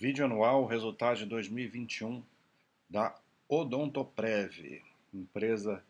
Vídeo 0.00 0.24
anual, 0.24 0.64
resultado 0.64 1.16
de 1.16 1.26
2021 1.26 2.22
da 2.88 3.20
Odontoprev, 3.48 4.80
empresa 5.12 5.84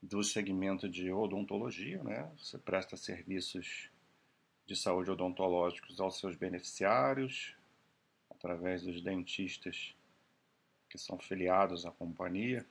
do 0.00 0.24
segmento 0.24 0.88
de 0.88 1.12
odontologia, 1.12 2.02
né? 2.02 2.32
Você 2.38 2.56
presta 2.56 2.96
serviços 2.96 3.90
de 4.64 4.74
saúde 4.74 5.10
odontológicos 5.10 6.00
aos 6.00 6.18
seus 6.18 6.34
beneficiários, 6.34 7.54
através 8.30 8.84
dos 8.84 9.02
dentistas 9.02 9.94
que 10.88 10.96
são 10.96 11.18
filiados 11.18 11.84
à 11.84 11.90
companhia. 11.90 12.66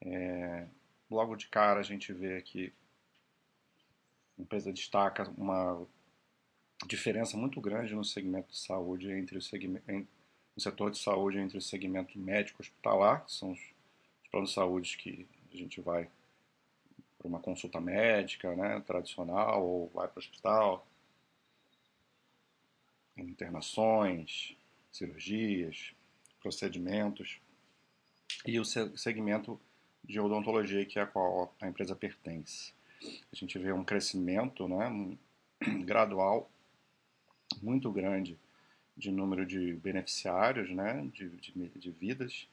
É, 0.00 0.66
logo 1.10 1.36
de 1.36 1.48
cara 1.48 1.80
a 1.80 1.84
gente 1.84 2.14
vê 2.14 2.38
aqui 2.38 2.72
a 4.38 4.42
empresa 4.42 4.72
destaca 4.72 5.28
uma 5.36 5.86
diferença 6.86 7.36
muito 7.36 7.60
grande 7.60 7.94
no 7.94 8.04
segmento 8.04 8.50
de 8.50 8.58
saúde 8.58 9.10
entre 9.10 9.38
o 9.38 9.42
segmento 9.42 10.06
setor 10.56 10.90
de 10.90 10.98
saúde 10.98 11.38
entre 11.38 11.58
o 11.58 11.60
segmento 11.60 12.18
médico 12.18 12.62
hospitalar, 12.62 13.24
que 13.24 13.32
são 13.32 13.52
os, 13.52 13.58
os 13.58 14.28
planos 14.30 14.50
de 14.50 14.54
saúde 14.54 14.96
que 14.96 15.26
a 15.52 15.56
gente 15.56 15.80
vai 15.80 16.08
para 17.18 17.28
uma 17.28 17.40
consulta 17.40 17.80
médica, 17.80 18.54
né, 18.54 18.80
tradicional, 18.86 19.64
ou 19.64 19.88
vai 19.88 20.06
para 20.06 20.18
o 20.18 20.20
hospital, 20.20 20.86
internações, 23.16 24.56
cirurgias, 24.92 25.92
procedimentos, 26.40 27.40
e 28.46 28.60
o 28.60 28.64
segmento 28.64 29.58
de 30.04 30.20
odontologia 30.20 30.84
que 30.84 30.98
é 30.98 31.02
a 31.02 31.06
qual 31.06 31.54
a 31.60 31.66
empresa 31.66 31.96
pertence. 31.96 32.72
A 33.32 33.36
gente 33.36 33.58
vê 33.58 33.72
um 33.72 33.84
crescimento 33.84 34.68
né, 34.68 35.16
gradual 35.84 36.50
muito 37.62 37.90
grande 37.90 38.38
de 38.96 39.10
número 39.10 39.44
de 39.44 39.74
beneficiários, 39.74 40.70
né, 40.70 41.08
de, 41.12 41.28
de, 41.28 41.68
de 41.68 41.90
vidas, 41.90 42.48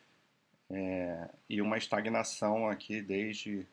é, 0.69 1.29
e 1.49 1.61
uma 1.61 1.77
estagnação 1.77 2.67
aqui 2.67 3.01
desde 3.01 3.67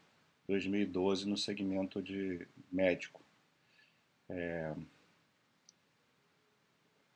2012 0.47 1.29
no 1.29 1.37
segmento 1.37 2.03
de 2.03 2.47
médico. 2.71 3.21
É, 4.29 4.75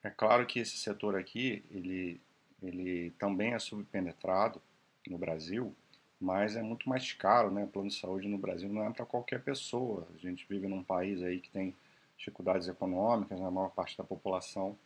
é 0.04 0.10
claro 0.10 0.46
que 0.46 0.58
esse 0.58 0.76
setor 0.76 1.16
aqui, 1.16 1.64
ele, 1.70 2.20
ele 2.62 3.10
também 3.18 3.54
é 3.54 3.58
subpenetrado 3.58 4.60
no 5.06 5.18
Brasil, 5.18 5.74
mas 6.20 6.56
é 6.56 6.62
muito 6.62 6.88
mais 6.88 7.12
caro, 7.12 7.50
né? 7.50 7.64
O 7.64 7.68
plano 7.68 7.88
de 7.88 7.96
saúde 7.96 8.28
no 8.28 8.38
Brasil 8.38 8.68
não 8.68 8.84
é 8.84 8.90
para 8.90 9.04
qualquer 9.04 9.42
pessoa. 9.42 10.06
A 10.14 10.18
gente 10.18 10.46
vive 10.48 10.68
num 10.68 10.82
país 10.82 11.22
aí 11.22 11.40
que 11.40 11.50
tem 11.50 11.74
dificuldades 12.22 12.68
econômicas 12.68 13.40
na 13.40 13.50
maior 13.50 13.70
parte 13.70 13.98
da 13.98 14.04
população. 14.04 14.78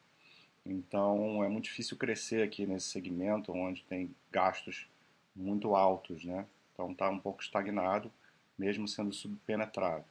Então 0.64 1.44
é 1.44 1.48
muito 1.48 1.64
difícil 1.64 1.96
crescer 1.96 2.42
aqui 2.42 2.66
nesse 2.66 2.86
segmento 2.86 3.52
onde 3.52 3.84
tem 3.84 4.10
gastos 4.32 4.88
muito 5.34 5.76
altos, 5.76 6.24
né? 6.24 6.46
Então 6.72 6.90
está 6.90 7.10
um 7.10 7.18
pouco 7.18 7.42
estagnado, 7.42 8.10
mesmo 8.58 8.88
sendo 8.88 9.12
subpenetrado. 9.12 10.04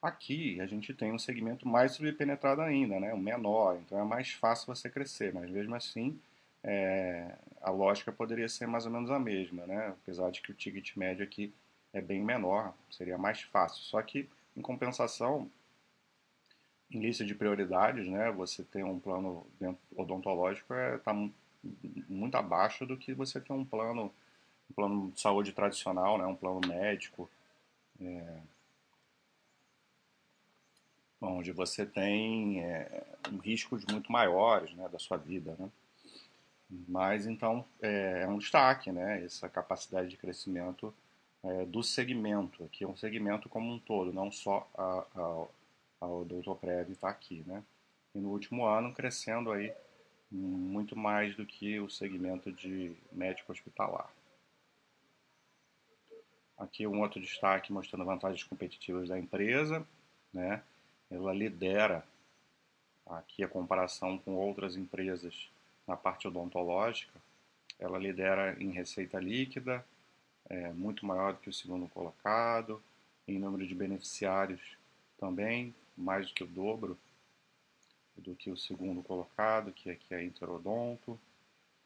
Aqui 0.00 0.60
a 0.60 0.66
gente 0.66 0.94
tem 0.94 1.12
um 1.12 1.18
segmento 1.18 1.66
mais 1.68 1.92
subpenetrado 1.92 2.62
ainda, 2.62 3.00
né? 3.00 3.12
O 3.12 3.18
menor, 3.18 3.76
então 3.84 3.98
é 3.98 4.04
mais 4.04 4.32
fácil 4.32 4.72
você 4.72 4.88
crescer, 4.88 5.34
mas 5.34 5.50
mesmo 5.50 5.74
assim 5.74 6.18
é, 6.62 7.34
a 7.60 7.70
lógica 7.70 8.12
poderia 8.12 8.48
ser 8.48 8.66
mais 8.66 8.86
ou 8.86 8.92
menos 8.92 9.10
a 9.10 9.18
mesma, 9.18 9.66
né? 9.66 9.88
Apesar 9.88 10.30
de 10.30 10.40
que 10.40 10.52
o 10.52 10.54
ticket 10.54 10.96
médio 10.96 11.24
aqui 11.24 11.52
é 11.92 12.00
bem 12.00 12.22
menor, 12.22 12.72
seria 12.90 13.18
mais 13.18 13.42
fácil. 13.42 13.82
Só 13.82 14.00
que, 14.00 14.28
em 14.56 14.62
compensação, 14.62 15.50
em 16.90 17.00
lista 17.00 17.24
de 17.24 17.34
prioridades, 17.34 18.06
né, 18.06 18.30
você 18.30 18.62
tem 18.62 18.84
um 18.84 18.98
plano 18.98 19.46
odontológico 19.96 20.72
está 20.74 21.12
é, 21.12 21.30
muito 22.08 22.34
abaixo 22.36 22.86
do 22.86 22.96
que 22.96 23.12
você 23.12 23.40
ter 23.40 23.52
um 23.52 23.64
plano, 23.64 24.12
um 24.70 24.74
plano 24.74 25.10
de 25.10 25.20
saúde 25.20 25.52
tradicional, 25.52 26.16
né, 26.18 26.24
um 26.24 26.36
plano 26.36 26.60
médico, 26.66 27.28
é, 28.00 28.40
onde 31.20 31.50
você 31.50 31.84
tem 31.84 32.62
é, 32.62 33.04
um 33.32 33.38
riscos 33.38 33.84
muito 33.90 34.12
maiores 34.12 34.72
né, 34.74 34.88
da 34.88 34.98
sua 34.98 35.16
vida. 35.16 35.56
Né? 35.58 35.68
Mas 36.88 37.26
então 37.26 37.64
é, 37.82 38.22
é 38.22 38.28
um 38.28 38.38
destaque 38.38 38.92
né, 38.92 39.24
essa 39.24 39.48
capacidade 39.48 40.08
de 40.08 40.16
crescimento 40.16 40.94
é, 41.42 41.64
do 41.64 41.82
segmento, 41.82 42.64
aqui 42.64 42.84
é 42.84 42.88
um 42.88 42.96
segmento 42.96 43.48
como 43.48 43.72
um 43.72 43.78
todo, 43.78 44.12
não 44.12 44.32
só 44.32 44.68
a, 44.76 45.04
a 45.14 45.46
a 46.00 46.06
Odontoprev 46.06 46.90
está 46.90 47.08
aqui, 47.08 47.42
né? 47.46 47.62
E 48.14 48.18
no 48.18 48.30
último 48.30 48.64
ano 48.64 48.92
crescendo 48.92 49.52
aí 49.52 49.72
muito 50.30 50.96
mais 50.96 51.34
do 51.36 51.46
que 51.46 51.78
o 51.78 51.88
segmento 51.88 52.52
de 52.52 52.94
médico 53.12 53.52
hospitalar. 53.52 54.10
Aqui 56.58 56.86
um 56.86 57.00
outro 57.00 57.20
destaque 57.20 57.72
mostrando 57.72 58.04
vantagens 58.04 58.42
competitivas 58.42 59.08
da 59.08 59.18
empresa, 59.18 59.86
né? 60.32 60.62
Ela 61.10 61.32
lidera 61.32 62.04
aqui 63.06 63.44
a 63.44 63.48
comparação 63.48 64.18
com 64.18 64.34
outras 64.34 64.76
empresas 64.76 65.50
na 65.86 65.96
parte 65.96 66.26
odontológica. 66.26 67.20
Ela 67.78 67.98
lidera 67.98 68.56
em 68.60 68.70
receita 68.70 69.20
líquida, 69.20 69.84
é, 70.48 70.72
muito 70.72 71.04
maior 71.04 71.34
do 71.34 71.40
que 71.40 71.50
o 71.50 71.52
segundo 71.52 71.88
colocado, 71.88 72.82
em 73.28 73.38
número 73.38 73.66
de 73.66 73.74
beneficiários 73.74 74.76
também 75.18 75.74
mais 75.96 76.28
do 76.28 76.34
que 76.34 76.44
o 76.44 76.46
dobro 76.46 76.98
do 78.16 78.34
que 78.34 78.50
o 78.50 78.56
segundo 78.56 79.02
colocado, 79.02 79.72
que 79.72 79.90
é, 79.90 79.94
que 79.94 80.14
é 80.14 80.24
Interodonto. 80.24 81.18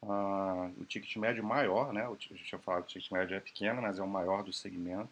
Ah, 0.03 0.71
o 0.79 0.85
ticket 0.85 1.15
médio 1.17 1.43
maior, 1.43 1.93
né? 1.93 2.07
Gente 2.19 2.43
tinha 2.43 2.59
falado 2.59 2.83
que 2.83 2.91
o 2.91 2.93
ticket 2.93 3.11
médio 3.11 3.35
é 3.35 3.39
pequeno, 3.39 3.81
mas 3.81 3.99
é 3.99 4.03
o 4.03 4.07
maior 4.07 4.43
do 4.43 4.53
segmento. 4.53 5.09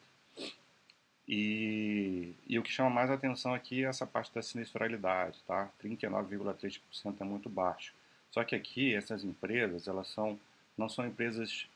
E, 1.28 2.34
e 2.48 2.58
o 2.58 2.64
que 2.64 2.72
chama 2.72 2.90
mais 2.90 3.12
atenção 3.12 3.54
aqui 3.54 3.84
é 3.84 3.88
essa 3.88 4.08
parte 4.08 4.34
da 4.34 4.42
sinistralidade, 4.42 5.38
tá? 5.46 5.70
39,3% 5.84 6.82
é 7.20 7.24
muito 7.24 7.50
baixo. 7.50 7.94
Só 8.32 8.44
que 8.44 8.56
aqui 8.56 8.96
essas 8.96 9.24
empresas, 9.24 9.88
elas 9.88 10.08
são 10.08 10.40
não 10.76 10.88
são 10.88 11.06
empresas 11.06 11.68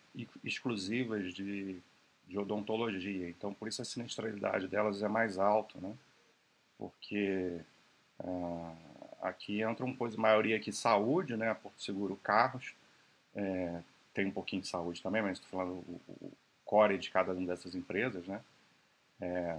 exclusivas 0.43 1.33
de, 1.33 1.77
de 2.25 2.37
odontologia, 2.39 3.29
então 3.29 3.53
por 3.53 3.67
isso 3.67 3.81
a 3.81 3.85
sinistralidade 3.85 4.65
delas 4.67 5.03
é 5.03 5.09
mais 5.09 5.37
alta, 5.37 5.77
né? 5.81 5.93
Porque 6.77 7.59
uh, 8.19 8.75
aqui 9.21 9.61
entra 9.61 9.85
uma 9.85 9.95
maioria 10.17 10.57
aqui 10.57 10.71
saúde, 10.71 11.37
né, 11.37 11.53
Porto 11.53 11.81
Seguro 11.81 12.15
Carros, 12.17 12.73
é, 13.35 13.81
tem 14.13 14.27
um 14.27 14.31
pouquinho 14.31 14.61
de 14.61 14.67
saúde 14.67 15.01
também, 15.01 15.21
mas 15.21 15.39
estou 15.39 15.59
falando 15.59 15.77
o, 15.77 16.01
o, 16.21 16.31
core 16.65 16.97
de 16.97 17.09
cada 17.09 17.33
uma 17.33 17.47
dessas 17.47 17.75
empresas, 17.75 18.25
né, 18.27 18.41
é, 19.21 19.57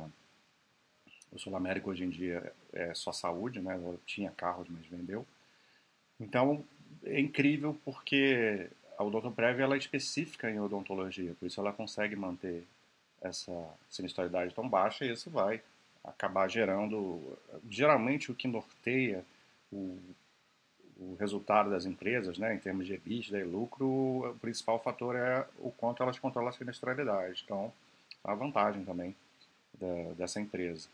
o 1.33 1.39
Sul 1.39 1.57
América 1.57 1.89
hoje 1.89 2.05
em 2.05 2.11
dia 2.11 2.53
é 2.73 2.95
só 2.95 3.13
saúde, 3.13 3.61
né, 3.61 3.79
tinha 4.07 4.31
carros, 4.31 4.69
mas 4.69 4.87
vendeu, 4.87 5.27
então 6.21 6.65
é 7.05 7.19
incrível 7.19 7.79
porque 7.85 8.69
a 8.97 9.03
odontoprev 9.03 9.61
ela 9.61 9.75
é 9.75 9.79
específica 9.79 10.51
em 10.51 10.61
odontologia, 10.61 11.35
por 11.35 11.47
isso 11.47 11.61
ela 11.61 11.73
consegue 11.73 12.15
manter 12.15 12.65
essa 13.21 13.53
sinistralidade 13.89 14.55
tão 14.55 14.69
baixa 14.69 15.05
e 15.05 15.13
isso 15.13 15.31
vai 15.31 15.63
acabar 16.05 16.49
gerando. 16.49 17.39
Geralmente, 17.69 18.31
o 18.31 18.35
que 18.35 18.47
norteia 18.47 19.25
o, 19.73 19.99
o 20.99 21.17
resultado 21.19 21.71
das 21.71 21.87
empresas, 21.87 22.39
né, 22.39 22.55
em 22.55 22.59
termos 22.59 22.87
de 22.87 22.95
EBITDA 22.95 23.41
e 23.41 23.45
lucro, 23.45 23.87
o 24.31 24.39
principal 24.41 24.81
fator 24.83 25.17
é 25.17 25.47
o 25.59 25.71
quanto 25.71 26.03
elas 26.03 26.19
controlam 26.19 26.51
a 26.51 26.53
sinistralidade. 26.53 27.43
Então, 27.45 27.73
a 28.23 28.35
vantagem 28.35 28.85
também 28.85 29.15
da, 29.79 30.13
dessa 30.15 30.41
empresa. 30.41 30.89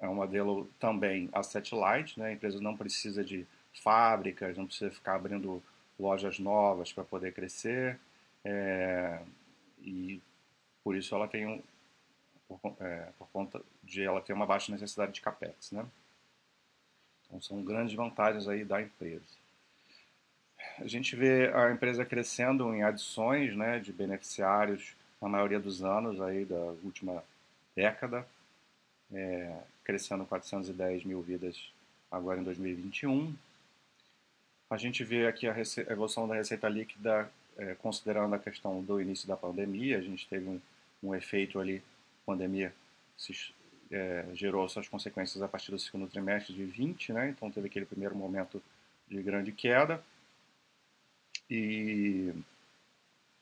É 0.00 0.08
um 0.08 0.14
modelo 0.14 0.68
também 0.78 1.28
asset 1.32 1.74
light, 1.74 2.18
né? 2.18 2.26
a 2.26 2.32
empresa 2.32 2.60
não 2.60 2.76
precisa 2.76 3.24
de 3.24 3.46
fábricas, 3.82 4.56
não 4.56 4.66
precisa 4.66 4.90
ficar 4.90 5.16
abrindo 5.16 5.62
lojas 5.98 6.38
novas 6.38 6.92
para 6.92 7.02
poder 7.02 7.32
crescer, 7.32 7.98
é, 8.44 9.20
e 9.82 10.20
por 10.84 10.94
isso 10.94 11.14
ela 11.14 11.26
tem 11.26 11.46
um, 11.46 11.60
por, 12.48 12.60
é, 12.80 13.08
por, 13.18 13.28
conta 13.28 13.60
de 13.82 14.02
ela 14.02 14.20
ter 14.20 14.32
uma 14.32 14.46
baixa 14.46 14.72
necessidade 14.72 15.12
de 15.12 15.20
capex, 15.20 15.70
né? 15.70 15.86
Então 17.26 17.40
são 17.42 17.62
grandes 17.62 17.94
vantagens 17.94 18.48
aí 18.48 18.64
da 18.64 18.80
empresa. 18.80 19.22
A 20.78 20.86
gente 20.86 21.14
vê 21.14 21.52
a 21.54 21.70
empresa 21.70 22.04
crescendo 22.04 22.74
em 22.74 22.82
adições, 22.82 23.54
né, 23.54 23.78
de 23.78 23.92
beneficiários 23.92 24.96
na 25.20 25.28
maioria 25.28 25.60
dos 25.60 25.82
anos 25.82 26.20
aí 26.20 26.44
da 26.44 26.56
última 26.82 27.22
década, 27.76 28.26
é, 29.12 29.60
crescendo 29.84 30.24
410 30.24 31.04
mil 31.04 31.20
vidas 31.20 31.70
agora 32.10 32.40
em 32.40 32.44
2021. 32.44 33.34
A 34.70 34.76
gente 34.76 35.04
vê 35.04 35.26
aqui 35.26 35.46
a, 35.46 35.52
a 35.52 35.92
evolução 35.92 36.26
da 36.26 36.34
receita 36.34 36.68
líquida 36.68 37.30
é, 37.58 37.74
considerando 37.74 38.34
a 38.34 38.38
questão 38.38 38.82
do 38.82 39.00
início 39.00 39.26
da 39.26 39.36
pandemia, 39.36 39.98
a 39.98 40.02
gente 40.02 40.26
teve 40.28 40.48
um, 40.48 40.60
um 41.02 41.14
efeito 41.14 41.58
ali 41.58 41.82
pandemia 42.28 42.74
se 43.16 43.54
é, 43.90 44.26
gerou 44.34 44.68
suas 44.68 44.86
consequências 44.86 45.42
a 45.42 45.48
partir 45.48 45.70
do 45.70 45.78
segundo 45.78 46.06
trimestre 46.06 46.54
de 46.54 46.62
20, 46.62 47.14
né? 47.14 47.30
Então 47.30 47.50
teve 47.50 47.68
aquele 47.68 47.86
primeiro 47.86 48.14
momento 48.14 48.62
de 49.08 49.22
grande 49.22 49.50
queda 49.50 50.04
e 51.48 52.34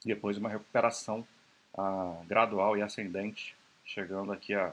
depois 0.05 0.38
uma 0.38 0.49
recuperação 0.49 1.27
ah, 1.77 2.23
gradual 2.29 2.77
e 2.77 2.83
ascendente, 2.83 3.56
chegando 3.85 4.33
aqui 4.33 4.55
a, 4.55 4.73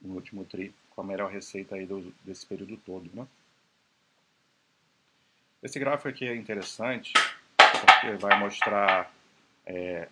no 0.00 0.14
último 0.14 0.42
tri 0.46 0.74
com 0.88 1.02
a 1.02 1.04
melhor 1.04 1.30
receita 1.30 1.74
aí 1.74 1.84
do, 1.84 2.14
desse 2.24 2.46
período 2.46 2.78
todo, 2.78 3.10
né? 3.12 3.26
Esse 5.62 5.78
gráfico 5.78 6.08
aqui 6.08 6.26
é 6.26 6.34
interessante 6.34 7.12
porque 7.58 8.16
vai 8.16 8.38
mostrar 8.38 9.12
é, 9.66 10.08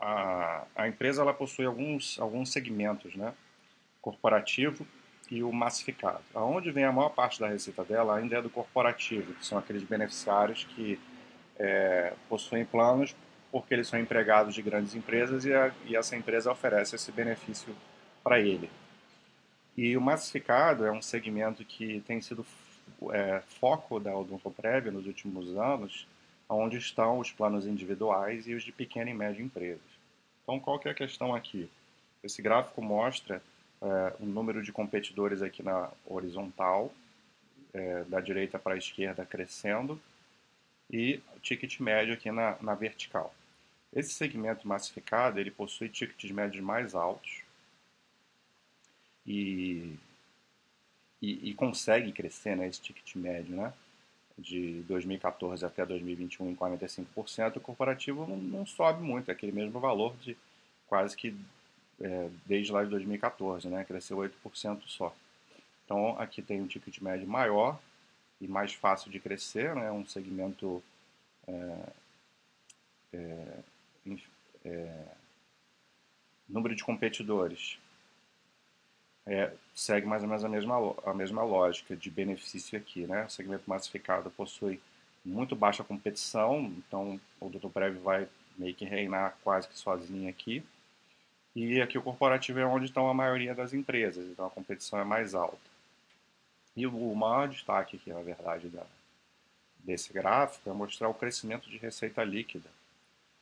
a, 0.00 0.64
a, 0.76 0.88
empresa 0.88 1.22
ela 1.22 1.34
possui 1.34 1.66
alguns, 1.66 2.18
alguns 2.20 2.52
segmentos, 2.52 3.14
né? 3.14 3.34
Corporativo 4.00 4.86
e 5.30 5.42
o 5.42 5.52
massificado. 5.52 6.22
Aonde 6.34 6.70
vem 6.70 6.84
a 6.84 6.92
maior 6.92 7.10
parte 7.10 7.40
da 7.40 7.48
receita 7.48 7.84
dela 7.84 8.16
ainda 8.16 8.36
é 8.36 8.42
do 8.42 8.48
corporativo, 8.48 9.34
que 9.34 9.44
são 9.44 9.58
aqueles 9.58 9.82
beneficiários 9.82 10.64
que 10.64 10.98
é, 11.58 12.12
possuem 12.28 12.64
planos 12.64 13.14
porque 13.50 13.74
eles 13.74 13.88
são 13.88 13.98
empregados 13.98 14.54
de 14.54 14.62
grandes 14.62 14.94
empresas 14.94 15.44
e, 15.44 15.54
a, 15.54 15.72
e 15.86 15.96
essa 15.96 16.16
empresa 16.16 16.52
oferece 16.52 16.96
esse 16.96 17.10
benefício 17.10 17.74
para 18.22 18.38
ele. 18.40 18.70
E 19.76 19.96
o 19.96 20.00
massificado 20.00 20.84
é 20.84 20.92
um 20.92 21.00
segmento 21.00 21.64
que 21.64 22.00
tem 22.06 22.20
sido 22.20 22.44
é, 23.12 23.40
foco 23.60 23.98
da 23.98 24.14
Odontoprev 24.14 24.90
nos 24.90 25.06
últimos 25.06 25.56
anos, 25.56 26.06
onde 26.48 26.78
estão 26.78 27.18
os 27.18 27.30
planos 27.30 27.66
individuais 27.66 28.46
e 28.46 28.54
os 28.54 28.62
de 28.62 28.72
pequena 28.72 29.10
e 29.10 29.14
média 29.14 29.42
empresas. 29.42 29.80
Então, 30.42 30.58
qual 30.58 30.78
que 30.78 30.88
é 30.88 30.92
a 30.92 30.94
questão 30.94 31.34
aqui? 31.34 31.68
Esse 32.22 32.40
gráfico 32.40 32.80
mostra 32.80 33.42
é, 33.82 34.14
o 34.18 34.26
número 34.26 34.62
de 34.62 34.72
competidores 34.72 35.42
aqui 35.42 35.62
na 35.62 35.90
horizontal, 36.06 36.92
é, 37.72 38.04
da 38.04 38.20
direita 38.20 38.58
para 38.58 38.74
a 38.74 38.78
esquerda 38.78 39.26
crescendo, 39.26 40.00
e 40.90 41.20
o 41.36 41.40
ticket 41.40 41.78
médio 41.80 42.14
aqui 42.14 42.30
na, 42.30 42.56
na 42.62 42.74
vertical. 42.74 43.34
Esse 43.92 44.14
segmento 44.14 44.66
massificado 44.66 45.38
ele 45.38 45.50
possui 45.50 45.88
tickets 45.88 46.30
médios 46.30 46.62
mais 46.62 46.94
altos 46.94 47.42
e, 49.26 49.96
e, 51.20 51.50
e 51.50 51.54
consegue 51.54 52.12
crescer 52.12 52.56
né, 52.56 52.66
esse 52.66 52.80
ticket 52.80 53.14
médio, 53.16 53.54
né? 53.54 53.72
De 54.38 54.82
2014 54.82 55.64
até 55.64 55.84
2021 55.84 56.50
em 56.50 56.56
45%, 56.56 57.56
o 57.56 57.60
corporativo 57.60 58.26
não, 58.26 58.36
não 58.36 58.66
sobe 58.66 59.02
muito, 59.02 59.30
é 59.30 59.32
aquele 59.32 59.52
mesmo 59.52 59.80
valor 59.80 60.14
de 60.16 60.36
quase 60.86 61.16
que 61.16 61.34
é, 62.00 62.30
desde 62.46 62.72
lá 62.72 62.84
de 62.84 62.90
2014, 62.90 63.68
né? 63.68 63.84
cresceu 63.84 64.18
8% 64.18 64.82
só. 64.86 65.14
Então 65.84 66.18
aqui 66.18 66.40
tem 66.40 66.60
um 66.60 66.66
ticket 66.66 67.00
médio 67.00 67.26
maior 67.26 67.80
e 68.40 68.46
mais 68.46 68.72
fácil 68.72 69.10
de 69.10 69.18
crescer, 69.18 69.74
né? 69.74 69.90
um 69.90 70.06
segmento 70.06 70.82
é, 71.46 71.92
é, 73.12 73.58
é, 74.64 75.04
número 76.48 76.74
de 76.74 76.84
competidores 76.84 77.78
é, 79.28 79.52
segue 79.74 80.06
mais 80.06 80.22
ou 80.22 80.28
menos 80.28 80.44
a 80.44 80.48
mesma, 80.48 80.94
a 81.04 81.12
mesma 81.12 81.42
lógica 81.42 81.94
de 81.94 82.10
benefício 82.10 82.78
aqui. 82.78 83.06
Né? 83.06 83.26
O 83.26 83.30
segmento 83.30 83.64
massificado 83.66 84.30
possui 84.30 84.80
muito 85.24 85.54
baixa 85.54 85.84
competição, 85.84 86.72
então 86.78 87.20
o 87.38 87.50
Dr. 87.50 87.68
Prev 87.68 87.98
vai 87.98 88.26
meio 88.56 88.74
que 88.74 88.86
reinar 88.86 89.36
quase 89.44 89.68
que 89.68 89.78
sozinho 89.78 90.30
aqui. 90.30 90.64
E 91.54 91.80
aqui 91.82 91.98
o 91.98 92.02
corporativo 92.02 92.58
é 92.58 92.64
onde 92.64 92.86
estão 92.86 93.08
a 93.08 93.14
maioria 93.14 93.54
das 93.54 93.74
empresas, 93.74 94.26
então 94.26 94.46
a 94.46 94.50
competição 94.50 94.98
é 94.98 95.04
mais 95.04 95.34
alta. 95.34 95.58
E 96.74 96.86
o 96.86 97.14
maior 97.14 97.48
destaque 97.48 97.96
aqui, 97.96 98.10
na 98.12 98.22
verdade, 98.22 98.68
da, 98.68 98.86
desse 99.80 100.12
gráfico 100.12 100.70
é 100.70 100.72
mostrar 100.72 101.08
o 101.08 101.14
crescimento 101.14 101.68
de 101.68 101.76
receita 101.76 102.24
líquida. 102.24 102.70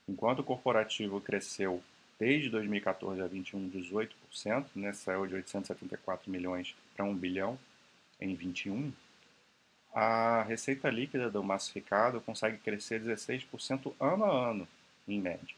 Enquanto 0.08 0.40
o 0.40 0.44
corporativo 0.44 1.20
cresceu 1.20 1.82
desde 2.18 2.48
2014 2.50 3.20
a 3.20 3.26
21, 3.26 3.70
18%, 3.70 4.66
né, 4.74 4.92
saiu 4.92 5.26
de 5.26 5.34
874 5.34 6.30
milhões 6.30 6.74
para 6.94 7.04
1 7.04 7.14
bilhão 7.14 7.58
em 8.20 8.34
21, 8.34 8.92
a 9.92 10.42
receita 10.42 10.90
líquida 10.90 11.30
do 11.30 11.42
massificado 11.42 12.20
consegue 12.20 12.58
crescer 12.58 13.00
16% 13.00 13.94
ano 14.00 14.24
a 14.24 14.50
ano, 14.50 14.68
em 15.08 15.20
média. 15.20 15.54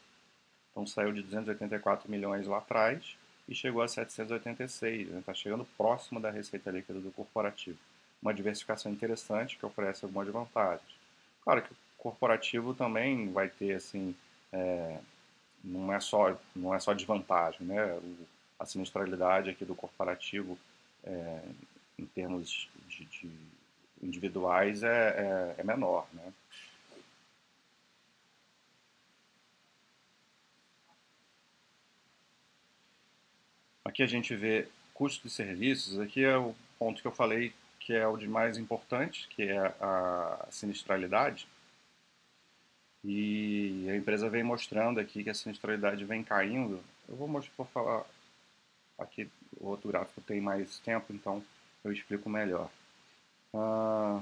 Então 0.71 0.87
saiu 0.87 1.11
de 1.11 1.21
284 1.21 2.09
milhões 2.09 2.47
lá 2.47 2.59
atrás 2.59 3.17
e 3.47 3.55
chegou 3.55 3.81
a 3.81 3.87
786, 3.87 5.01
está 5.01 5.15
né, 5.15 5.23
tá 5.25 5.33
chegando 5.33 5.65
próximo 5.77 6.19
da 6.19 6.29
receita 6.29 6.71
líquida 6.71 6.99
do 6.99 7.11
corporativo. 7.11 7.77
Uma 8.21 8.33
diversificação 8.33 8.91
interessante 8.91 9.57
que 9.57 9.65
oferece 9.65 10.05
algumas 10.05 10.27
vantagens. 10.27 10.89
Claro 11.43 11.61
que 11.61 11.73
o 11.73 11.75
corporativo 11.97 12.73
também 12.73 13.31
vai 13.31 13.49
ter 13.49 13.73
assim 13.73 14.15
é, 14.53 14.99
não 15.63 15.91
é 15.93 15.99
só 15.99 16.37
não 16.55 16.73
é 16.73 16.79
só 16.79 16.93
desvantagem, 16.93 17.65
né? 17.65 17.99
a 18.59 18.65
sinistralidade 18.65 19.49
aqui 19.49 19.63
do 19.63 19.73
corporativo 19.73 20.57
é, 21.03 21.41
em 21.97 22.05
termos 22.05 22.69
de, 22.89 23.05
de 23.05 23.31
individuais 24.01 24.83
é, 24.83 25.55
é, 25.57 25.61
é, 25.61 25.63
menor, 25.63 26.07
né? 26.13 26.33
Aqui 33.85 34.03
a 34.03 34.07
gente 34.07 34.35
vê 34.35 34.67
custo 34.93 35.27
de 35.27 35.33
serviços, 35.33 35.99
aqui 35.99 36.23
é 36.23 36.37
o 36.37 36.53
ponto 36.77 37.01
que 37.01 37.07
eu 37.07 37.11
falei 37.11 37.53
que 37.79 37.93
é 37.95 38.05
o 38.05 38.17
de 38.17 38.27
mais 38.27 38.57
importante, 38.57 39.27
que 39.29 39.41
é 39.41 39.73
a 39.81 40.45
sinistralidade. 40.51 41.47
E 43.03 43.87
a 43.89 43.95
empresa 43.95 44.29
vem 44.29 44.43
mostrando 44.43 44.99
aqui 44.99 45.23
que 45.23 45.29
a 45.29 45.33
sinistralidade 45.33 46.03
vem 46.05 46.23
caindo. 46.23 46.83
Eu 47.07 47.15
vou 47.15 47.27
mostrar, 47.27 47.53
vou 47.57 47.65
falar 47.67 48.05
aqui, 48.97 49.29
o 49.57 49.67
outro 49.67 49.87
gráfico 49.89 50.21
tem 50.21 50.41
mais 50.41 50.79
tempo, 50.79 51.13
então 51.13 51.43
eu 51.83 51.91
explico 51.91 52.29
melhor. 52.29 52.69
Ah, 53.53 54.21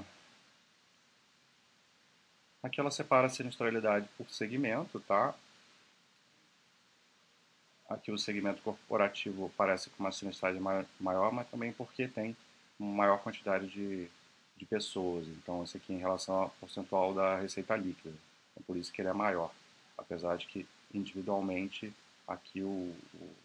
aqui 2.62 2.80
ela 2.80 2.90
separa 2.90 3.26
a 3.26 3.30
sinistralidade 3.30 4.08
por 4.16 4.30
segmento, 4.30 5.00
tá? 5.00 5.34
Aqui 7.88 8.12
o 8.12 8.18
segmento 8.18 8.62
corporativo 8.62 9.50
parece 9.56 9.90
com 9.90 10.04
uma 10.04 10.12
sinistralidade 10.12 10.88
maior, 11.00 11.32
mas 11.32 11.48
também 11.48 11.72
porque 11.72 12.06
tem 12.06 12.36
maior 12.78 13.18
quantidade 13.22 13.66
de, 13.66 14.08
de 14.56 14.66
pessoas. 14.66 15.26
Então, 15.26 15.64
esse 15.64 15.78
aqui 15.78 15.92
em 15.94 15.98
relação 15.98 16.34
ao 16.34 16.50
percentual 16.50 17.14
da 17.14 17.36
receita 17.36 17.74
líquida. 17.76 18.14
É 18.58 18.62
por 18.66 18.76
isso 18.76 18.92
que 18.92 19.00
ele 19.00 19.08
é 19.08 19.12
maior, 19.12 19.52
apesar 19.96 20.36
de 20.36 20.46
que 20.46 20.66
individualmente 20.92 21.92
aqui 22.26 22.62
o, 22.62 22.94
o, 23.14 23.36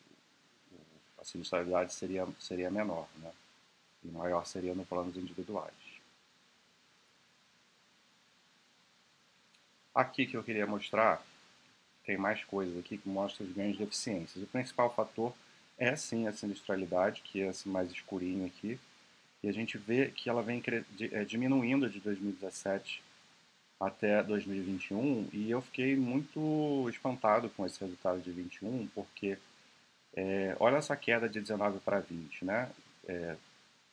a 1.20 1.24
sinistralidade 1.24 1.94
seria, 1.94 2.28
seria 2.40 2.72
menor, 2.72 3.08
né? 3.18 3.32
e 4.04 4.08
maior 4.10 4.46
seria 4.46 4.74
no 4.74 4.86
planos 4.86 5.16
individuais. 5.16 5.74
Aqui 9.94 10.26
que 10.26 10.36
eu 10.36 10.44
queria 10.44 10.66
mostrar, 10.66 11.24
tem 12.04 12.18
mais 12.18 12.44
coisas 12.44 12.78
aqui 12.78 12.98
que 12.98 13.08
mostram 13.08 13.46
os 13.48 13.54
ganhos 13.54 13.78
de 13.78 13.84
eficiências. 13.84 14.44
O 14.44 14.48
principal 14.48 14.94
fator 14.94 15.34
é 15.78 15.96
sim 15.96 16.28
a 16.28 16.34
sinistralidade, 16.34 17.22
que 17.22 17.42
é 17.42 17.48
esse 17.48 17.70
mais 17.70 17.92
escurinho 17.92 18.46
aqui, 18.46 18.80
e 19.44 19.48
a 19.48 19.52
gente 19.52 19.78
vê 19.78 20.10
que 20.10 20.30
ela 20.30 20.42
vem 20.42 20.64
é, 21.12 21.24
diminuindo 21.24 21.90
de 21.90 22.00
2017 22.00 23.04
até 23.88 24.24
2021 24.24 25.30
e 25.34 25.52
eu 25.52 25.62
fiquei 25.62 25.96
muito 25.96 26.88
espantado 26.90 27.50
com 27.50 27.66
esse 27.66 27.80
resultado 27.80 28.22
de 28.22 28.32
21 28.32 28.88
porque 28.96 29.38
é, 30.16 30.56
olha 30.60 30.78
essa 30.78 30.96
queda 30.96 31.28
de 31.28 31.40
19 31.40 31.80
para 31.80 32.00
20, 32.00 32.46
né? 32.46 32.70
É, 33.08 33.36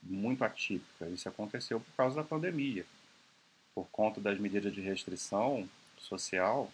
muito 0.02 0.44
atípica. 0.44 1.06
Isso 1.08 1.28
aconteceu 1.28 1.80
por 1.80 1.92
causa 1.96 2.16
da 2.16 2.24
pandemia, 2.24 2.84
por 3.74 3.86
conta 3.90 4.20
das 4.20 4.38
medidas 4.38 4.72
de 4.72 4.80
restrição 4.80 5.68
social. 5.98 6.70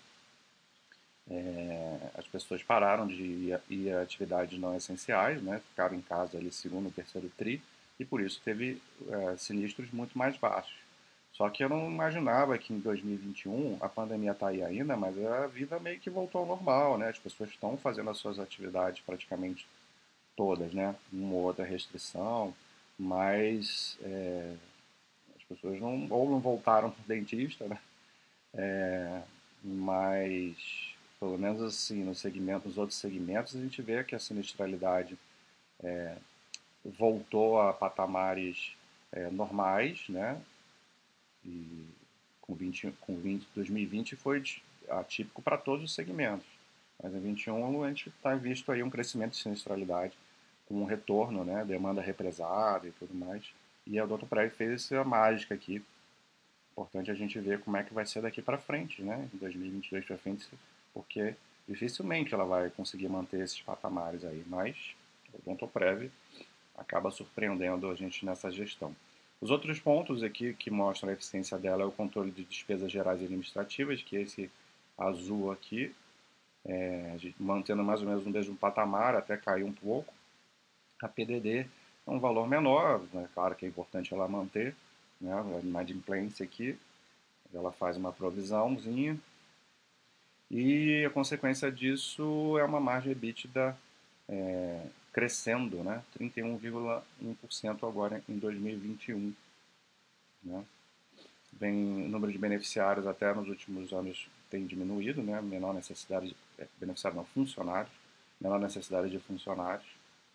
É, 1.28 2.10
as 2.16 2.26
pessoas 2.26 2.62
pararam 2.62 3.06
de 3.06 3.52
ir, 3.68 3.92
a 3.92 4.02
atividades 4.02 4.58
não 4.58 4.76
essenciais, 4.76 5.42
né? 5.42 5.60
Ficaram 5.70 5.96
em 5.96 6.02
casa 6.02 6.38
ali 6.38 6.52
segundo, 6.52 6.92
terceiro 6.92 7.30
tri 7.36 7.62
e 7.98 8.04
por 8.04 8.20
isso 8.20 8.40
teve 8.44 8.80
é, 9.08 9.36
sinistros 9.36 9.90
muito 9.90 10.16
mais 10.18 10.36
baixos. 10.36 10.85
Só 11.36 11.50
que 11.50 11.62
eu 11.62 11.68
não 11.68 11.90
imaginava 11.90 12.56
que 12.56 12.72
em 12.72 12.78
2021 12.80 13.76
a 13.82 13.90
pandemia 13.90 14.32
está 14.32 14.48
aí 14.48 14.62
ainda, 14.62 14.96
mas 14.96 15.22
a 15.22 15.46
vida 15.46 15.78
meio 15.78 16.00
que 16.00 16.08
voltou 16.08 16.40
ao 16.40 16.46
normal, 16.46 16.96
né? 16.96 17.10
As 17.10 17.18
pessoas 17.18 17.50
estão 17.50 17.76
fazendo 17.76 18.08
as 18.08 18.16
suas 18.16 18.38
atividades 18.38 19.02
praticamente 19.04 19.66
todas, 20.34 20.72
né? 20.72 20.96
Uma 21.12 21.34
ou 21.34 21.42
outra 21.42 21.62
restrição, 21.62 22.54
mas 22.98 23.98
é, 24.02 24.54
as 25.36 25.42
pessoas 25.44 25.78
não 25.78 26.06
ou 26.08 26.30
não 26.30 26.40
voltaram 26.40 26.90
para 26.92 27.02
o 27.02 27.06
dentista, 27.06 27.66
né? 27.68 27.78
É, 28.54 29.20
mas 29.62 30.94
pelo 31.20 31.36
menos 31.36 31.60
assim 31.60 32.02
nos 32.02 32.18
segmentos, 32.18 32.68
nos 32.68 32.78
outros 32.78 32.98
segmentos 32.98 33.54
a 33.54 33.60
gente 33.60 33.82
vê 33.82 34.02
que 34.04 34.14
a 34.14 34.18
sinistralidade 34.18 35.18
é, 35.82 36.16
voltou 36.82 37.60
a 37.60 37.74
patamares 37.74 38.72
é, 39.12 39.28
normais, 39.28 40.08
né? 40.08 40.40
E 41.46 41.86
com, 42.40 42.54
20, 42.54 42.92
com 43.00 43.16
20, 43.16 43.46
2020 43.54 44.16
foi 44.16 44.42
atípico 44.88 45.40
para 45.40 45.56
todos 45.56 45.84
os 45.84 45.94
segmentos. 45.94 46.46
Mas 47.02 47.12
em 47.12 47.20
2021 47.20 47.84
a 47.84 47.88
gente 47.88 48.08
está 48.08 48.34
visto 48.34 48.72
aí 48.72 48.82
um 48.82 48.90
crescimento 48.90 49.32
de 49.32 49.38
sinistralidade, 49.38 50.16
com 50.66 50.74
um 50.82 50.84
retorno, 50.84 51.44
né? 51.44 51.64
Demanda 51.64 52.00
represada 52.00 52.88
e 52.88 52.92
tudo 52.92 53.14
mais. 53.14 53.44
E 53.86 53.98
a 53.98 54.06
Doutor 54.06 54.28
Prévio 54.28 54.50
fez 54.50 54.72
essa 54.72 55.04
mágica 55.04 55.54
aqui. 55.54 55.84
Importante 56.72 57.10
a 57.10 57.14
gente 57.14 57.38
ver 57.38 57.60
como 57.60 57.76
é 57.76 57.84
que 57.84 57.94
vai 57.94 58.04
ser 58.04 58.20
daqui 58.20 58.42
para 58.42 58.58
frente, 58.58 59.02
né? 59.02 59.28
Em 59.32 59.38
2022 59.38 60.04
para 60.04 60.18
frente, 60.18 60.46
porque 60.92 61.34
dificilmente 61.68 62.34
ela 62.34 62.44
vai 62.44 62.70
conseguir 62.70 63.08
manter 63.08 63.40
esses 63.40 63.60
patamares 63.60 64.24
aí. 64.24 64.44
Mas 64.48 64.94
o 65.32 65.42
Doutor 65.44 65.68
Prévio 65.68 66.10
acaba 66.76 67.10
surpreendendo 67.10 67.90
a 67.90 67.94
gente 67.94 68.26
nessa 68.26 68.50
gestão. 68.50 68.94
Os 69.40 69.50
outros 69.50 69.78
pontos 69.78 70.22
aqui 70.22 70.54
que 70.54 70.70
mostram 70.70 71.10
a 71.10 71.12
eficiência 71.12 71.58
dela 71.58 71.82
é 71.82 71.86
o 71.86 71.92
controle 71.92 72.30
de 72.30 72.44
despesas 72.44 72.90
gerais 72.90 73.20
e 73.20 73.24
administrativas, 73.24 74.02
que 74.02 74.16
é 74.16 74.22
esse 74.22 74.50
azul 74.96 75.52
aqui, 75.52 75.94
é, 76.64 77.16
mantendo 77.38 77.84
mais 77.84 78.00
ou 78.00 78.08
menos 78.08 78.24
no 78.24 78.30
mesmo 78.30 78.56
patamar, 78.56 79.14
até 79.14 79.36
cair 79.36 79.64
um 79.64 79.72
pouco. 79.72 80.12
A 81.02 81.08
PDD 81.08 81.66
é 82.06 82.10
um 82.10 82.18
valor 82.18 82.48
menor, 82.48 83.02
né? 83.12 83.28
claro 83.34 83.54
que 83.54 83.66
é 83.66 83.68
importante 83.68 84.14
ela 84.14 84.26
manter, 84.26 84.74
né? 85.20 85.32
a 85.32 85.60
inadimplência 85.60 86.44
aqui, 86.44 86.78
ela 87.52 87.70
faz 87.72 87.96
uma 87.96 88.12
provisãozinha, 88.12 89.18
e 90.50 91.04
a 91.04 91.10
consequência 91.10 91.70
disso 91.70 92.56
é 92.58 92.64
uma 92.64 92.80
margem 92.80 93.12
EBITDA 93.12 93.76
é, 94.28 94.86
crescendo, 95.16 95.82
né? 95.82 96.02
31,1% 96.20 97.88
agora 97.88 98.22
em 98.28 98.36
2021. 98.36 99.32
Né? 100.44 100.62
O 101.58 102.08
número 102.10 102.30
de 102.30 102.36
beneficiários 102.36 103.06
até 103.06 103.32
nos 103.32 103.48
últimos 103.48 103.94
anos 103.94 104.28
tem 104.50 104.66
diminuído, 104.66 105.22
né? 105.22 105.40
menor 105.40 105.72
necessidade, 105.72 106.28
de, 106.28 106.36
é, 106.58 106.66
beneficiários 106.78 107.16
não, 107.16 107.24
funcionários, 107.24 107.90
menor 108.38 108.60
necessidade 108.60 109.08
de 109.08 109.18
funcionários, 109.18 109.86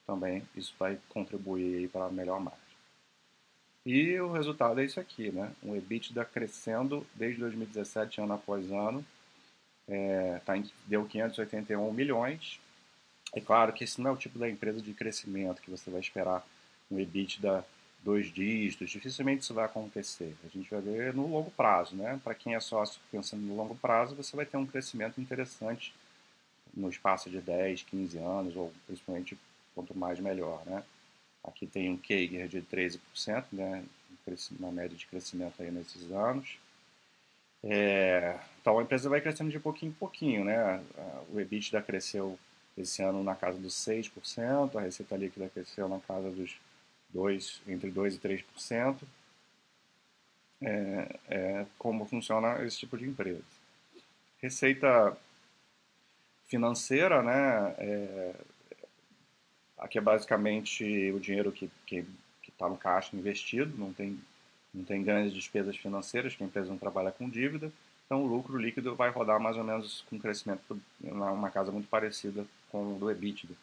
também 0.07 0.41
isso 0.55 0.73
vai 0.79 0.97
contribuir 1.09 1.87
para 1.89 2.05
a 2.05 2.11
melhor 2.11 2.39
margem. 2.39 2.59
E 3.85 4.19
o 4.19 4.31
resultado 4.31 4.81
é 4.81 4.85
isso 4.85 4.99
aqui, 4.99 5.31
né? 5.31 5.51
Um 5.61 5.75
EBITDA 5.75 6.25
crescendo 6.25 7.05
desde 7.13 7.39
2017, 7.39 8.19
ano 8.19 8.33
após 8.33 8.71
ano, 8.71 9.05
é, 9.87 10.41
tá 10.43 10.57
em, 10.57 10.67
deu 10.87 11.05
581 11.05 11.93
milhões, 11.93 12.59
é 13.33 13.41
claro 13.41 13.71
que 13.73 13.83
esse 13.83 14.01
não 14.01 14.11
é 14.11 14.13
o 14.13 14.17
tipo 14.17 14.37
da 14.37 14.49
empresa 14.49 14.81
de 14.81 14.93
crescimento 14.93 15.61
que 15.61 15.71
você 15.71 15.89
vai 15.89 16.01
esperar 16.01 16.45
um 16.89 16.99
EBITDA 16.99 17.65
dois 18.03 18.31
dígitos, 18.33 18.89
dificilmente 18.89 19.43
isso 19.43 19.53
vai 19.53 19.65
acontecer. 19.65 20.35
A 20.43 20.47
gente 20.47 20.69
vai 20.69 20.81
ver 20.81 21.13
no 21.13 21.27
longo 21.27 21.51
prazo, 21.51 21.95
né? 21.95 22.19
Para 22.23 22.33
quem 22.33 22.55
é 22.55 22.59
sócio 22.59 22.99
pensando 23.11 23.43
no 23.43 23.55
longo 23.55 23.75
prazo, 23.75 24.15
você 24.15 24.35
vai 24.35 24.45
ter 24.45 24.57
um 24.57 24.65
crescimento 24.65 25.21
interessante 25.21 25.93
no 26.73 26.89
espaço 26.89 27.29
de 27.29 27.39
10, 27.39 27.83
15 27.83 28.17
anos, 28.17 28.55
ou 28.55 28.73
principalmente 28.87 29.37
quanto 29.75 29.97
mais 29.97 30.19
melhor, 30.19 30.63
né? 30.65 30.83
Aqui 31.43 31.67
tem 31.67 31.89
um 31.89 31.97
CAGR 31.97 32.47
de 32.47 32.61
13%, 32.61 33.45
né? 33.51 33.83
Uma 34.59 34.71
média 34.71 34.95
de 34.97 35.05
crescimento 35.07 35.61
aí 35.61 35.71
nesses 35.71 36.11
anos. 36.11 36.57
É, 37.63 38.39
então 38.59 38.79
a 38.79 38.83
empresa 38.83 39.09
vai 39.09 39.21
crescendo 39.21 39.51
de 39.51 39.59
pouquinho 39.59 39.91
em 39.91 39.95
pouquinho, 39.95 40.43
né? 40.43 40.83
O 41.31 41.39
EBITDA 41.39 41.81
cresceu 41.81 42.37
esse 42.77 43.01
ano 43.01 43.23
na 43.23 43.35
casa 43.35 43.57
dos 43.57 43.73
6%, 43.73 44.75
a 44.75 44.81
receita 44.81 45.15
líquida 45.15 45.49
cresceu 45.49 45.87
na 45.87 45.99
casa 45.99 46.29
dos 46.31 46.57
2, 47.09 47.61
entre 47.67 47.91
2% 47.91 48.15
e 48.15 48.19
3%. 48.19 48.97
É, 50.63 51.19
é 51.27 51.65
como 51.77 52.05
funciona 52.05 52.63
esse 52.63 52.77
tipo 52.77 52.97
de 52.97 53.05
empresa. 53.05 53.43
Receita 54.41 55.17
financeira, 56.45 57.23
né, 57.23 57.75
é, 57.77 58.35
aqui 59.77 59.97
é 59.97 60.01
basicamente 60.01 61.11
o 61.11 61.19
dinheiro 61.19 61.51
que 61.51 61.71
está 62.47 62.69
no 62.69 62.77
caixa 62.77 63.15
investido, 63.15 63.75
não 63.77 63.91
tem, 63.91 64.19
não 64.73 64.83
tem 64.83 65.03
grandes 65.03 65.33
despesas 65.33 65.75
financeiras, 65.77 66.35
que 66.35 66.43
a 66.43 66.45
empresa 66.45 66.69
não 66.69 66.77
trabalha 66.77 67.11
com 67.11 67.29
dívida, 67.29 67.71
então 68.11 68.25
o 68.25 68.27
lucro 68.27 68.57
líquido 68.57 68.93
vai 68.93 69.09
rodar 69.09 69.39
mais 69.39 69.55
ou 69.55 69.63
menos 69.63 70.03
com 70.09 70.19
crescimento 70.19 70.77
numa 70.99 71.49
casa 71.49 71.71
muito 71.71 71.87
parecida 71.87 72.45
com 72.69 72.93
o 72.93 72.99
do 72.99 73.09
EBITDA. 73.09 73.53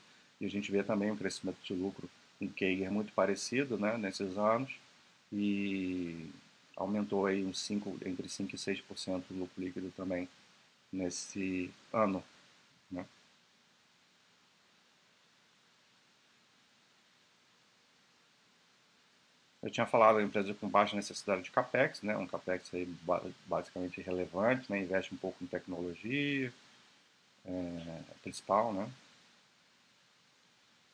E 0.40 0.46
a 0.46 0.48
gente 0.48 0.72
vê 0.72 0.82
também 0.82 1.10
um 1.10 1.16
crescimento 1.16 1.58
de 1.62 1.74
lucro 1.74 2.08
em 2.40 2.48
Keiger 2.48 2.90
muito 2.90 3.12
parecido 3.12 3.76
né, 3.76 3.98
nesses 3.98 4.38
anos 4.38 4.74
e 5.30 6.30
aumentou 6.74 7.26
aí 7.26 7.44
uns 7.44 7.58
5, 7.58 7.98
entre 8.06 8.26
5% 8.26 8.54
e 8.54 8.56
6% 8.56 9.22
o 9.30 9.34
lucro 9.34 9.62
líquido 9.62 9.92
também 9.94 10.26
nesse 10.90 11.70
ano. 11.92 12.24
Eu 19.62 19.70
tinha 19.70 19.86
falado 19.86 20.16
da 20.16 20.22
empresa 20.22 20.54
com 20.54 20.68
baixa 20.68 20.94
necessidade 20.94 21.42
de 21.42 21.50
capex, 21.50 22.02
né? 22.02 22.16
um 22.16 22.26
capex 22.26 22.72
aí 22.72 22.86
basicamente 23.46 23.98
irrelevante, 24.00 24.70
né? 24.70 24.80
investe 24.80 25.12
um 25.12 25.18
pouco 25.18 25.42
em 25.42 25.48
tecnologia, 25.48 26.52
é, 27.44 28.00
principal, 28.22 28.72
né? 28.72 28.88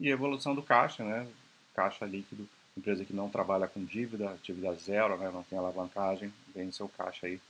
E 0.00 0.08
evolução 0.08 0.54
do 0.54 0.62
caixa, 0.62 1.04
né? 1.04 1.28
Caixa 1.74 2.04
líquido, 2.04 2.48
empresa 2.76 3.04
que 3.04 3.12
não 3.12 3.28
trabalha 3.28 3.68
com 3.68 3.84
dívida, 3.84 4.36
dívida 4.42 4.74
zero, 4.74 5.16
né? 5.18 5.30
Não 5.30 5.42
tem 5.42 5.58
alavancagem, 5.58 6.32
tem 6.52 6.70
seu 6.72 6.88
caixa 6.88 7.26
aí 7.26 7.40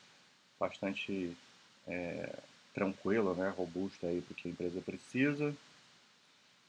bastante 0.59 1.37
é, 1.87 2.39
tranquilo, 2.73 3.35
né? 3.35 3.49
Robusto 3.51 4.07
aí 4.07 4.21
porque 4.23 4.49
a 4.49 4.51
empresa 4.51 4.81
precisa. 4.81 5.55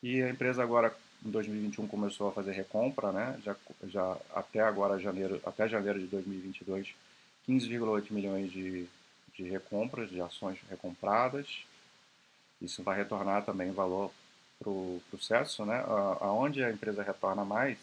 E 0.03 0.21
a 0.21 0.29
empresa 0.29 0.61
agora 0.61 0.95
em 1.25 1.31
2021 1.31 1.87
começou 1.87 2.29
a 2.29 2.31
fazer 2.31 2.51
recompra, 2.51 3.11
né? 3.11 3.39
Já, 3.43 3.55
já 3.87 4.17
até 4.33 4.61
agora 4.61 4.99
janeiro, 4.99 5.41
até 5.43 5.67
janeiro 5.67 5.99
de 5.99 6.05
2022, 6.05 6.93
15,8 7.49 8.11
milhões 8.11 8.51
de, 8.51 8.85
de 9.33 9.43
recompras, 9.43 10.09
de 10.09 10.21
ações 10.21 10.59
recompradas. 10.69 11.65
Isso 12.61 12.83
vai 12.83 12.95
retornar 12.95 13.43
também 13.43 13.71
valor 13.71 14.11
para 14.59 14.69
o 14.69 15.01
processo, 15.09 15.65
né? 15.65 15.83
Aonde 16.21 16.63
a 16.63 16.71
empresa 16.71 17.01
retorna 17.01 17.43
mais 17.43 17.77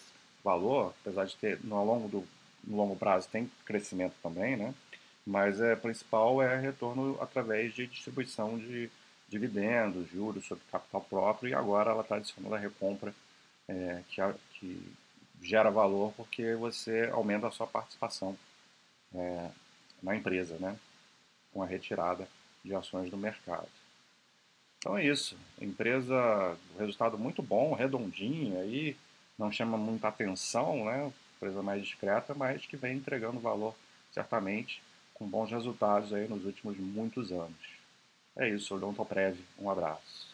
valor, 0.45 0.95
apesar 1.01 1.25
de 1.25 1.37
ter 1.37 1.59
no 1.65 1.85
longo 1.85 2.09
do 2.09 2.25
no 2.65 2.77
longo 2.77 2.95
prazo 2.95 3.29
tem 3.29 3.51
crescimento 3.67 4.15
também, 4.23 4.57
né? 4.57 4.73
Mas 5.27 5.61
é 5.61 5.75
principal 5.75 6.41
é 6.41 6.61
retorno 6.61 7.19
através 7.21 7.75
de 7.75 7.89
distribuição 7.89 8.57
de 8.57 8.89
dividendos, 9.29 10.09
juros 10.11 10.47
sobre 10.47 10.63
capital 10.71 11.01
próprio 11.01 11.51
e 11.51 11.55
agora 11.55 11.91
ela 11.91 12.03
está 12.03 12.17
adicionando 12.17 12.55
a 12.55 12.59
recompra 12.59 13.13
é, 13.69 14.03
que, 14.09 14.21
que, 14.55 14.93
gera 15.41 15.71
valor 15.71 16.13
porque 16.17 16.55
você 16.55 17.11
aumenta 17.13 17.49
a 17.49 17.51
sua 17.51 17.67
participação 17.67 18.39
é, 19.13 19.51
na 20.03 20.15
empresa, 20.15 20.57
né? 20.59 20.79
Com 21.53 21.63
a 21.63 21.67
retirada 21.67 22.29
de 22.65 22.75
ações 22.75 23.11
do 23.11 23.17
mercado. 23.17 23.69
Então 24.79 24.97
é 24.97 25.05
isso. 25.05 25.37
Empresa, 25.61 26.57
resultado 26.79 27.19
muito 27.19 27.43
bom, 27.43 27.75
redondinho, 27.75 28.61
aí 28.61 28.97
não 29.39 29.51
chama 29.51 29.77
muita 29.77 30.09
atenção, 30.09 30.85
né? 30.85 31.13
Empresa 31.37 31.63
mais 31.63 31.83
discreta, 31.83 32.35
mas 32.35 32.65
que 32.67 32.77
vem 32.77 32.97
entregando 32.97 33.41
valor 33.41 33.75
certamente 34.13 34.81
com 35.15 35.27
bons 35.27 35.51
resultados 35.51 36.13
aí 36.13 36.29
nos 36.29 36.45
últimos 36.45 36.77
muitos 36.77 37.33
anos. 37.33 37.83
É 38.37 38.49
isso, 38.49 38.75
Odontoprev. 38.75 39.39
Um 39.59 39.71
abraço. 39.71 40.32